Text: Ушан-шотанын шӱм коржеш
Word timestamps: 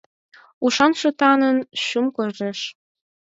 Ушан-шотанын 0.65 1.57
шӱм 1.83 2.05
коржеш 2.15 2.59